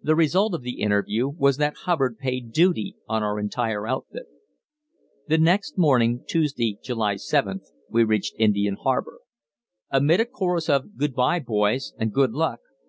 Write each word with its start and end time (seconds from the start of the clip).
The 0.00 0.14
result 0.14 0.54
of 0.54 0.62
the 0.62 0.80
interview 0.80 1.26
was 1.28 1.56
that 1.56 1.74
Hubbard 1.78 2.18
paid 2.18 2.52
duty 2.52 2.94
on 3.08 3.24
our 3.24 3.36
entire 3.40 3.84
outfit. 3.84 4.26
The 5.26 5.38
next 5.38 5.76
morning, 5.76 6.22
Tuesday, 6.28 6.78
July 6.80 7.16
7th, 7.16 7.72
we 7.90 8.04
reached 8.04 8.36
Indian 8.38 8.76
Harbour. 8.76 9.18
Amid 9.90 10.20
a 10.20 10.24
chorus 10.24 10.68
of 10.70 10.96
"Good 10.96 11.14
bye, 11.16 11.40
boys, 11.40 11.92
and 11.98 12.12
good 12.12 12.30
luck!" 12.30 12.60